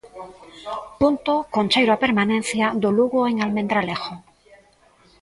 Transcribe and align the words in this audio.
Punto 0.99 1.33
con 1.53 1.65
cheiro 1.71 1.91
a 1.93 2.01
permanencia 2.05 2.65
do 2.81 2.89
Lugo 2.97 3.19
en 3.31 3.35
Almendralejo. 3.45 4.13